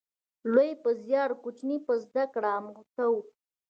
[0.53, 3.15] لوی په زیار، کوچنی په زده کړه اموخته و